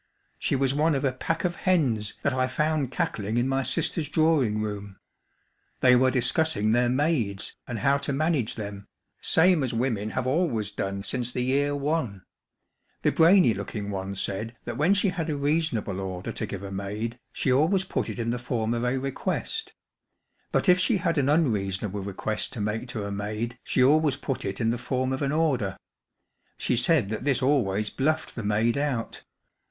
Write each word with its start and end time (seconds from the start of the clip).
She 0.39 0.55
was 0.55 0.73
one 0.73 0.95
of 0.95 1.05
a 1.05 1.11
pack 1.11 1.43
of 1.45 1.57
hens 1.57 2.15
that 2.23 2.33
I 2.33 2.47
found 2.47 2.89
cackling 2.91 3.37
in 3.37 3.47
my 3.47 3.61
sister's 3.61 4.09
drawing 4.09 4.59
room. 4.59 4.97
They 5.81 5.95
were 5.95 6.09
discussing 6.09 6.71
their 6.71 6.89
naaids 6.89 7.55
and 7.67 7.77
how 7.77 7.99
to 7.99 8.11
manage 8.11 8.55
them, 8.55 8.87
same 9.21 9.61
as 9.61 9.75
women 9.75 10.09
have 10.09 10.25
always 10.25 10.71
done 10.71 11.03
since 11.03 11.29
the 11.29 11.43
year 11.43 11.75
one. 11.75 12.23
The 13.03 13.11
brainy 13.11 13.53
Looking 13.53 13.91
one 13.91 14.15
said 14.15 14.57
that 14.65 14.75
when 14.75 14.95
she 14.95 15.09
had 15.09 15.29
a 15.29 15.35
reasonable 15.37 15.99
order 15.99 16.31
to 16.31 16.47
give 16.47 16.63
a 16.63 16.71
maid, 16.71 17.19
she 17.31 17.53
always 17.53 17.85
put 17.85 18.09
it 18.09 18.17
in 18.17 18.31
the 18.31 18.39
form 18.39 18.73
of 18.73 18.83
a 18.83 18.97
request: 18.97 19.75
but 20.51 20.67
if 20.67 20.79
she 20.79 20.97
had 20.97 21.19
an 21.19 21.27
unreason¬ 21.27 21.83
able 21.83 21.99
request 22.01 22.51
to 22.53 22.59
make 22.59 22.87
to 22.87 23.03
a 23.05 23.11
maid 23.11 23.59
she 23.63 23.83
always 23.83 24.15
put 24.15 24.45
it 24.45 24.59
in 24.59 24.71
the 24.71 24.79
form 24.79 25.13
of 25.13 25.21
an 25.21 25.31
order. 25.31 25.77
She 26.57 26.75
said 26.75 27.09
that 27.09 27.23
this 27.23 27.43
always 27.43 27.91
bluffed 27.91 28.33
the 28.33 28.43
maid 28.43 28.79
out. 28.79 29.21